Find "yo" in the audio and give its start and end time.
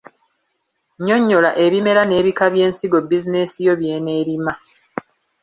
3.67-3.73